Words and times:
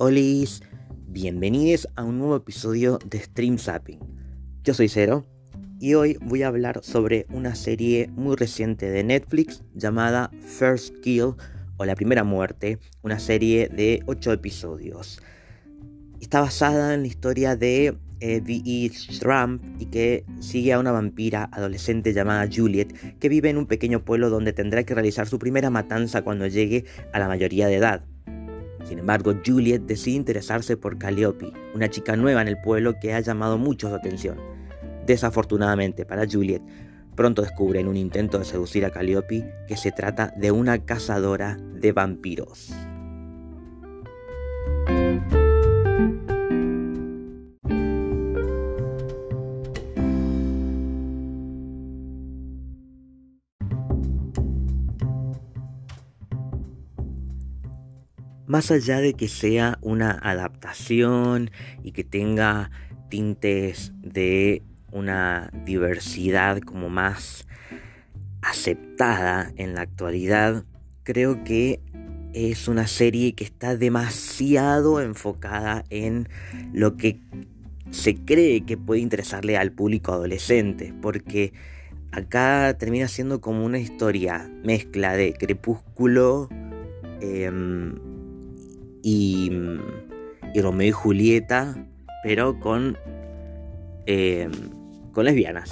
Olis, 0.00 0.62
bienvenidos 1.08 1.88
a 1.96 2.04
un 2.04 2.18
nuevo 2.18 2.36
episodio 2.36 3.00
de 3.04 3.18
Stream 3.18 3.58
Zapping. 3.58 3.98
Yo 4.62 4.72
soy 4.72 4.88
Cero 4.88 5.26
y 5.80 5.94
hoy 5.94 6.16
voy 6.20 6.44
a 6.44 6.46
hablar 6.46 6.84
sobre 6.84 7.26
una 7.30 7.56
serie 7.56 8.08
muy 8.14 8.36
reciente 8.36 8.88
de 8.88 9.02
Netflix 9.02 9.64
llamada 9.74 10.30
First 10.40 11.00
Kill 11.00 11.34
o 11.78 11.84
La 11.84 11.96
Primera 11.96 12.22
Muerte, 12.22 12.78
una 13.02 13.18
serie 13.18 13.68
de 13.70 14.04
8 14.06 14.34
episodios. 14.34 15.20
Está 16.20 16.42
basada 16.42 16.94
en 16.94 17.00
la 17.00 17.08
historia 17.08 17.56
de 17.56 17.98
eh, 18.20 18.90
Trump 19.18 19.64
y 19.80 19.86
que 19.86 20.24
sigue 20.38 20.74
a 20.74 20.78
una 20.78 20.92
vampira 20.92 21.48
adolescente 21.50 22.12
llamada 22.12 22.48
Juliet 22.52 23.18
que 23.18 23.28
vive 23.28 23.50
en 23.50 23.58
un 23.58 23.66
pequeño 23.66 24.04
pueblo 24.04 24.30
donde 24.30 24.52
tendrá 24.52 24.84
que 24.84 24.94
realizar 24.94 25.26
su 25.26 25.40
primera 25.40 25.70
matanza 25.70 26.22
cuando 26.22 26.46
llegue 26.46 26.84
a 27.12 27.18
la 27.18 27.26
mayoría 27.26 27.66
de 27.66 27.74
edad. 27.74 28.04
Sin 28.84 28.98
embargo, 28.98 29.34
Juliet 29.44 29.82
decide 29.82 30.16
interesarse 30.16 30.76
por 30.76 30.98
Calliope, 30.98 31.52
una 31.74 31.90
chica 31.90 32.16
nueva 32.16 32.42
en 32.42 32.48
el 32.48 32.60
pueblo 32.60 32.98
que 33.00 33.14
ha 33.14 33.20
llamado 33.20 33.58
mucho 33.58 33.88
su 33.88 33.94
atención. 33.94 34.38
Desafortunadamente 35.06 36.04
para 36.04 36.26
Juliet, 36.30 36.62
pronto 37.14 37.42
descubre 37.42 37.80
en 37.80 37.88
un 37.88 37.96
intento 37.96 38.38
de 38.38 38.44
seducir 38.44 38.84
a 38.84 38.90
Calliope 38.90 39.52
que 39.66 39.76
se 39.76 39.90
trata 39.90 40.32
de 40.36 40.52
una 40.52 40.84
cazadora 40.84 41.56
de 41.74 41.92
vampiros. 41.92 42.72
Más 58.48 58.70
allá 58.70 59.00
de 59.00 59.14
que 59.14 59.28
sea 59.28 59.78
una 59.82 60.10
adaptación 60.10 61.50
y 61.84 61.92
que 61.92 62.02
tenga 62.02 62.70
tintes 63.10 63.92
de 64.00 64.62
una 64.90 65.50
diversidad 65.64 66.58
como 66.60 66.88
más 66.88 67.46
aceptada 68.40 69.52
en 69.56 69.74
la 69.74 69.82
actualidad, 69.82 70.64
creo 71.04 71.44
que 71.44 71.80
es 72.32 72.68
una 72.68 72.86
serie 72.86 73.34
que 73.34 73.44
está 73.44 73.76
demasiado 73.76 75.00
enfocada 75.00 75.84
en 75.90 76.28
lo 76.72 76.96
que 76.96 77.20
se 77.90 78.16
cree 78.16 78.64
que 78.64 78.78
puede 78.78 79.00
interesarle 79.00 79.58
al 79.58 79.72
público 79.72 80.12
adolescente, 80.12 80.94
porque 81.02 81.52
acá 82.12 82.74
termina 82.78 83.08
siendo 83.08 83.42
como 83.42 83.64
una 83.64 83.78
historia 83.78 84.50
mezcla 84.64 85.14
de 85.14 85.34
crepúsculo, 85.34 86.48
em, 87.20 88.07
y, 89.02 89.50
Romeo 90.60 90.88
y 90.88 90.92
Julieta, 90.92 91.86
pero 92.22 92.58
con, 92.58 92.96
em, 94.06 94.52
con 95.12 95.24
lesbianas. 95.24 95.70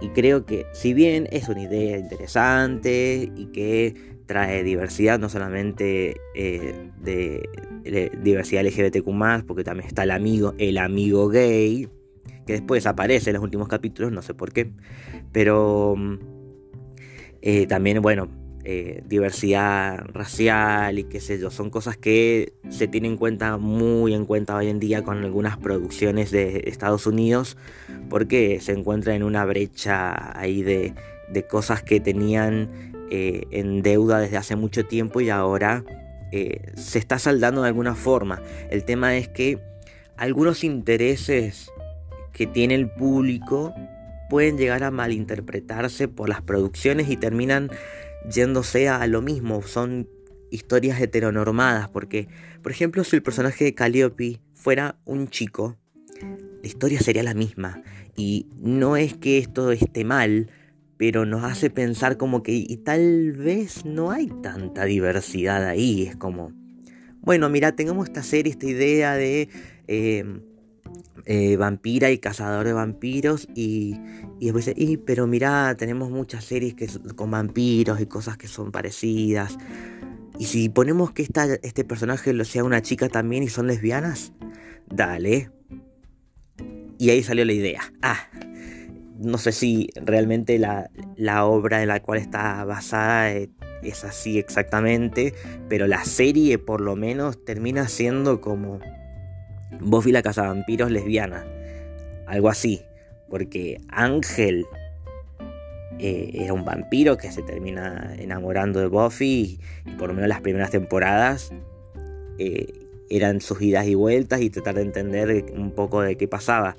Y 0.00 0.08
creo 0.08 0.44
que 0.44 0.66
si 0.72 0.94
bien 0.94 1.26
es 1.30 1.48
una 1.48 1.62
idea 1.62 1.98
interesante 1.98 3.30
y 3.34 3.46
que 3.46 3.94
trae 4.26 4.62
diversidad, 4.62 5.18
no 5.18 5.28
solamente 5.28 6.20
eh, 6.34 6.90
de, 7.00 7.48
diversidad 8.22 8.64
LGBTQ, 8.64 9.46
porque 9.46 9.64
también 9.64 9.86
está 9.86 10.02
el 10.02 10.10
amigo, 10.10 10.54
el 10.58 10.78
amigo 10.78 11.28
gay, 11.28 11.88
que 12.46 12.54
después 12.54 12.86
aparece 12.86 13.30
en 13.30 13.34
los 13.34 13.42
últimos 13.42 13.68
capítulos, 13.68 14.12
no 14.12 14.22
sé 14.22 14.34
por 14.34 14.52
qué, 14.52 14.70
pero 15.32 15.96
eh, 17.42 17.66
también, 17.66 18.02
bueno, 18.02 18.28
eh, 18.68 19.04
diversidad 19.06 20.04
racial 20.12 20.98
y 20.98 21.04
qué 21.04 21.20
sé 21.20 21.38
yo, 21.38 21.52
son 21.52 21.70
cosas 21.70 21.96
que 21.96 22.54
se 22.68 22.88
tienen 22.88 23.12
en 23.12 23.16
cuenta 23.16 23.58
muy 23.58 24.12
en 24.12 24.24
cuenta 24.24 24.56
hoy 24.56 24.66
en 24.66 24.80
día 24.80 25.04
con 25.04 25.22
algunas 25.22 25.56
producciones 25.56 26.32
de 26.32 26.64
Estados 26.66 27.06
Unidos 27.06 27.56
porque 28.10 28.58
se 28.60 28.72
encuentra 28.72 29.14
en 29.14 29.22
una 29.22 29.44
brecha 29.44 30.36
ahí 30.36 30.64
de, 30.64 30.94
cosas 31.48 31.84
que 31.84 32.00
tenían 32.00 32.92
eh, 33.12 33.44
en 33.52 33.82
deuda 33.82 34.18
desde 34.18 34.36
hace 34.36 34.56
mucho 34.56 34.84
tiempo 34.84 35.20
y 35.20 35.30
ahora 35.30 35.84
eh, 36.32 36.72
se 36.74 36.98
está 36.98 37.20
saldando 37.20 37.62
de 37.62 37.68
alguna 37.68 37.94
forma. 37.94 38.42
El 38.68 38.82
tema 38.82 39.16
es 39.16 39.28
que 39.28 39.60
algunos 40.16 40.64
intereses 40.64 41.70
que 42.32 42.48
tiene 42.48 42.74
el 42.74 42.90
público 42.90 43.72
pueden 44.28 44.58
llegar 44.58 44.82
a 44.82 44.90
malinterpretarse 44.90 46.08
por 46.08 46.28
las 46.28 46.42
producciones 46.42 47.08
y 47.08 47.16
terminan 47.16 47.70
yéndose 48.30 48.88
a 48.88 49.06
lo 49.06 49.22
mismo, 49.22 49.62
son 49.62 50.08
historias 50.50 51.00
heteronormadas, 51.00 51.88
porque, 51.88 52.28
por 52.62 52.72
ejemplo, 52.72 53.04
si 53.04 53.16
el 53.16 53.22
personaje 53.22 53.64
de 53.64 53.74
Calliope 53.74 54.40
fuera 54.54 54.98
un 55.04 55.28
chico, 55.28 55.76
la 56.62 56.66
historia 56.66 57.00
sería 57.00 57.22
la 57.22 57.34
misma. 57.34 57.82
Y 58.16 58.46
no 58.58 58.96
es 58.96 59.14
que 59.14 59.38
esto 59.38 59.70
esté 59.72 60.04
mal, 60.04 60.50
pero 60.96 61.26
nos 61.26 61.44
hace 61.44 61.70
pensar 61.70 62.16
como 62.16 62.42
que 62.42 62.52
y 62.52 62.76
tal 62.78 63.32
vez 63.32 63.84
no 63.84 64.10
hay 64.10 64.28
tanta 64.28 64.84
diversidad 64.84 65.66
ahí. 65.66 66.04
Es 66.04 66.16
como, 66.16 66.52
bueno, 67.20 67.48
mira, 67.50 67.72
tengamos 67.72 68.08
esta 68.08 68.22
serie, 68.22 68.52
esta 68.52 68.66
idea 68.66 69.14
de... 69.14 69.48
Eh, 69.88 70.24
eh, 71.24 71.56
vampira 71.56 72.10
y 72.10 72.18
cazador 72.18 72.66
de 72.66 72.72
vampiros 72.72 73.48
y, 73.54 73.96
y 74.38 74.46
después 74.46 74.66
dice, 74.66 74.80
y, 74.80 74.96
pero 74.96 75.26
mira, 75.26 75.74
tenemos 75.76 76.10
muchas 76.10 76.44
series 76.44 76.74
que 76.74 76.88
con 77.14 77.30
vampiros 77.30 78.00
y 78.00 78.06
cosas 78.06 78.36
que 78.36 78.48
son 78.48 78.70
parecidas. 78.70 79.58
Y 80.38 80.44
si 80.44 80.68
ponemos 80.68 81.12
que 81.12 81.22
esta, 81.22 81.46
este 81.62 81.84
personaje 81.84 82.32
lo 82.32 82.44
sea 82.44 82.62
una 82.62 82.82
chica 82.82 83.08
también 83.08 83.42
y 83.42 83.48
son 83.48 83.66
lesbianas, 83.66 84.32
dale. 84.88 85.50
Y 86.98 87.10
ahí 87.10 87.22
salió 87.22 87.44
la 87.44 87.52
idea. 87.52 87.92
Ah, 88.02 88.28
no 89.18 89.38
sé 89.38 89.52
si 89.52 89.88
realmente 89.96 90.58
la, 90.58 90.90
la 91.16 91.44
obra 91.46 91.82
en 91.82 91.88
la 91.88 92.00
cual 92.00 92.18
está 92.18 92.64
basada 92.64 93.32
es, 93.32 93.48
es 93.82 94.04
así 94.04 94.38
exactamente, 94.38 95.34
pero 95.68 95.86
la 95.86 96.04
serie 96.04 96.58
por 96.58 96.80
lo 96.80 96.96
menos 96.96 97.44
termina 97.44 97.88
siendo 97.88 98.40
como 98.40 98.80
Buffy 99.80 100.12
la 100.12 100.22
vampiros 100.22 100.90
lesbiana. 100.90 101.44
Algo 102.26 102.48
así. 102.48 102.82
Porque 103.28 103.80
Ángel 103.88 104.64
eh, 105.98 106.30
era 106.34 106.52
un 106.52 106.64
vampiro 106.64 107.16
que 107.16 107.32
se 107.32 107.42
termina 107.42 108.14
enamorando 108.18 108.80
de 108.80 108.86
Buffy. 108.86 109.58
Y, 109.84 109.90
por 109.92 110.08
lo 110.08 110.14
menos 110.14 110.28
las 110.28 110.40
primeras 110.40 110.70
temporadas 110.70 111.52
eh, 112.38 112.66
eran 113.08 113.40
sus 113.40 113.60
idas 113.62 113.86
y 113.86 113.94
vueltas 113.94 114.40
y 114.40 114.50
tratar 114.50 114.74
de 114.74 114.82
entender 114.82 115.46
un 115.54 115.72
poco 115.72 116.02
de 116.02 116.16
qué 116.16 116.28
pasaba. 116.28 116.76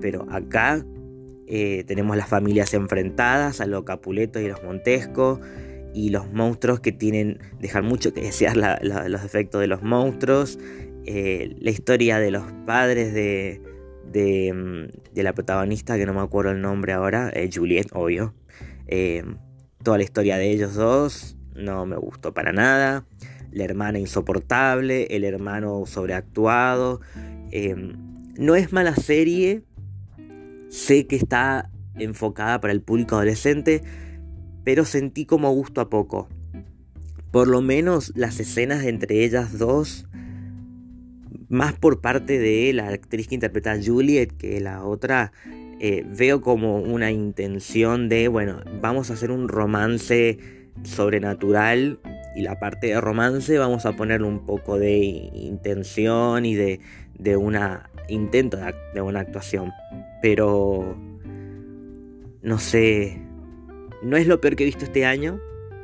Pero 0.00 0.26
acá 0.30 0.84
eh, 1.46 1.84
tenemos 1.86 2.16
las 2.16 2.28
familias 2.28 2.72
enfrentadas 2.74 3.60
a 3.60 3.66
los 3.66 3.84
Capuletos 3.84 4.42
y 4.42 4.48
los 4.48 4.62
Montesco. 4.62 5.40
Y 5.94 6.08
los 6.08 6.32
monstruos 6.32 6.80
que 6.80 6.90
tienen, 6.90 7.38
dejar 7.60 7.82
mucho 7.82 8.14
que 8.14 8.22
desear 8.22 8.56
los 8.56 9.24
efectos 9.24 9.60
de 9.60 9.66
los 9.66 9.82
monstruos. 9.82 10.58
Eh, 11.04 11.56
la 11.58 11.70
historia 11.70 12.18
de 12.18 12.30
los 12.30 12.44
padres 12.64 13.12
de, 13.12 13.60
mm, 14.12 15.14
de, 15.14 15.22
la 15.22 15.32
protagonista, 15.32 15.96
que 15.96 16.06
no 16.06 16.14
me 16.14 16.20
acuerdo 16.20 16.52
el 16.52 16.60
nombre 16.60 16.92
ahora, 16.92 17.30
eh, 17.34 17.50
Juliet, 17.52 17.88
obvio. 17.92 18.34
Eh, 18.86 19.24
toda 19.82 19.98
la 19.98 20.04
historia 20.04 20.36
de 20.36 20.50
ellos 20.50 20.74
dos 20.74 21.36
no 21.54 21.86
me 21.86 21.96
gustó 21.96 22.32
para 22.32 22.52
nada. 22.52 23.04
La 23.50 23.64
hermana 23.64 23.98
insoportable, 23.98 25.06
el 25.10 25.24
hermano 25.24 25.84
sobreactuado. 25.86 27.00
no 28.38 28.54
es 28.54 28.72
mala 28.72 28.94
serie, 28.96 29.62
sé 30.68 31.06
que 31.06 31.16
está 31.16 31.70
enfocada 31.98 32.60
para 32.60 32.72
el 32.72 32.80
público 32.80 33.16
adolescente, 33.16 33.82
pero 34.64 34.84
sentí 34.84 35.26
como 35.26 35.52
gusto 35.52 35.80
a 35.80 35.90
poco. 35.90 36.28
Por 37.30 37.48
lo 37.48 37.60
menos 37.60 38.12
las 38.14 38.40
escenas 38.40 38.84
entre 38.84 39.24
ellas 39.24 39.58
dos 39.58 40.06
más 41.52 41.74
por 41.74 42.00
parte 42.00 42.38
de 42.38 42.72
la 42.72 42.88
actriz 42.88 43.28
que 43.28 43.34
interpreta 43.34 43.72
a 43.72 43.82
Juliet 43.82 44.32
que 44.36 44.60
la 44.60 44.84
otra. 44.84 45.32
Eh, 45.84 46.06
veo 46.06 46.40
como 46.40 46.78
una 46.78 47.10
intención 47.10 48.08
de, 48.08 48.28
bueno, 48.28 48.60
vamos 48.80 49.10
a 49.10 49.14
hacer 49.14 49.32
un 49.32 49.48
romance 49.48 50.38
sobrenatural 50.84 51.98
y 52.36 52.42
la 52.42 52.60
parte 52.60 52.86
de 52.86 53.00
romance 53.00 53.58
vamos 53.58 53.84
a 53.84 53.96
ponerle 53.96 54.28
un 54.28 54.46
poco 54.46 54.78
de 54.78 54.96
intención 54.96 56.46
y 56.46 56.54
de, 56.54 56.78
de 57.18 57.36
una 57.36 57.90
intento 58.08 58.58
de, 58.58 58.74
de 58.94 59.00
una 59.00 59.20
actuación. 59.20 59.72
Pero 60.22 60.96
no 62.42 62.58
sé, 62.60 63.20
no 64.04 64.16
es 64.16 64.28
lo 64.28 64.40
peor 64.40 64.54
que 64.54 64.62
he 64.62 64.66
visto 64.66 64.84
este 64.84 65.04
año, 65.04 65.40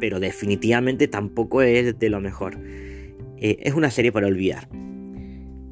pero 0.00 0.20
definitivamente 0.20 1.06
tampoco 1.06 1.62
es 1.62 1.98
de 1.98 2.08
lo 2.08 2.20
mejor. 2.20 2.56
Eh, 3.36 3.58
es 3.60 3.74
una 3.74 3.90
serie 3.90 4.10
para 4.10 4.26
olvidar. 4.26 4.68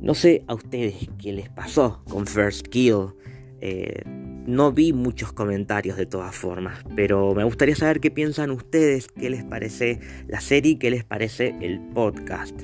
No 0.00 0.14
sé 0.14 0.44
a 0.46 0.54
ustedes 0.54 0.94
qué 1.20 1.32
les 1.32 1.50
pasó 1.50 2.02
con 2.08 2.26
First 2.26 2.68
Kill. 2.68 3.08
Eh, 3.60 4.02
no 4.46 4.72
vi 4.72 4.94
muchos 4.94 5.34
comentarios 5.34 5.98
de 5.98 6.06
todas 6.06 6.34
formas, 6.34 6.82
pero 6.96 7.34
me 7.34 7.44
gustaría 7.44 7.76
saber 7.76 8.00
qué 8.00 8.10
piensan 8.10 8.50
ustedes, 8.50 9.08
qué 9.08 9.28
les 9.28 9.44
parece 9.44 10.00
la 10.26 10.40
serie, 10.40 10.78
qué 10.78 10.90
les 10.90 11.04
parece 11.04 11.54
el 11.60 11.80
podcast. 11.94 12.62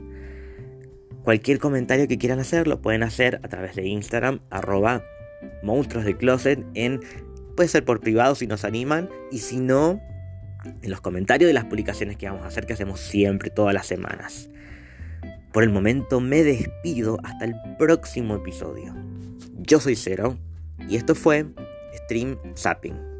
Cualquier 1.25 1.59
comentario 1.59 2.09
que 2.09 2.17
quieran 2.17 2.39
hacer 2.39 2.67
lo 2.67 2.81
pueden 2.81 3.03
hacer 3.03 3.41
a 3.43 3.49
través 3.49 3.77
de 3.77 3.87
Instagram, 3.87 4.41
arroba 4.49 5.05
monstruos 5.63 6.07
de 6.07 6.17
closet, 6.17 6.65
en, 6.73 7.01
puede 7.55 7.69
ser 7.69 7.85
por 7.85 8.01
privado 8.01 8.35
si 8.35 8.47
nos 8.47 8.65
animan, 8.65 9.11
y 9.31 9.39
si 9.39 9.59
no, 9.59 10.01
en 10.65 10.91
los 10.91 11.03
comentarios 11.03 11.49
de 11.49 11.55
las 11.55 11.67
publicaciones 11.67 12.17
que 12.17 12.27
vamos 12.27 12.45
a 12.45 12.49
hacer, 12.49 12.65
que 12.65 12.73
hacemos 12.73 13.01
siempre 13.01 13.51
todas 13.51 13.75
las 13.75 13.87
semanas. 13.87 14.49
Por 15.57 15.65
el 15.65 15.71
momento 15.71 16.21
me 16.21 16.45
despido 16.45 17.17
hasta 17.25 17.47
el 17.47 17.55
próximo 17.79 18.35
episodio. 18.35 18.95
Yo 19.55 19.81
soy 19.81 19.97
Cero 19.97 20.37
y 20.87 20.97
esto 20.97 21.15
fue 21.15 21.47
Stream 21.95 22.37
Zapping. 22.55 23.16